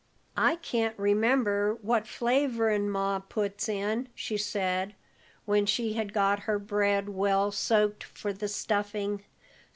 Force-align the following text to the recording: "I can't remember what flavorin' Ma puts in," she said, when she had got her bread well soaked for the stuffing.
"I 0.39 0.55
can't 0.55 0.97
remember 0.97 1.75
what 1.83 2.07
flavorin' 2.07 2.89
Ma 2.89 3.19
puts 3.19 3.69
in," 3.69 4.09
she 4.15 4.35
said, 4.35 4.95
when 5.45 5.67
she 5.67 5.93
had 5.93 6.11
got 6.11 6.39
her 6.49 6.57
bread 6.57 7.09
well 7.09 7.51
soaked 7.51 8.03
for 8.03 8.33
the 8.33 8.47
stuffing. 8.47 9.23